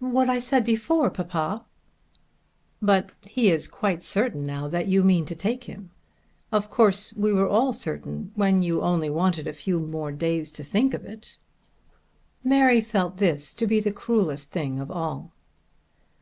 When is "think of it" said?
10.64-11.36